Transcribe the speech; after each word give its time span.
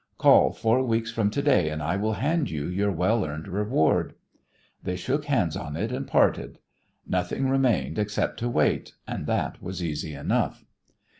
Call 0.17 0.51
four 0.51 0.81
weeks 0.83 1.11
from 1.11 1.29
to 1.29 1.43
day 1.43 1.69
and 1.69 1.79
I 1.79 1.95
will 1.95 2.13
hand 2.13 2.49
you 2.49 2.65
your 2.65 2.91
well 2.91 3.23
earned 3.23 3.47
reward." 3.47 4.15
They 4.81 4.95
shook 4.95 5.25
hands 5.25 5.55
on 5.55 5.75
it 5.75 5.91
and 5.91 6.07
parted. 6.07 6.57
Nothing 7.05 7.47
remained 7.47 7.99
except 7.99 8.39
to 8.39 8.49
wait, 8.49 8.93
and 9.07 9.27
that 9.27 9.61
was 9.61 9.83
easy 9.83 10.15
enough. 10.15 10.65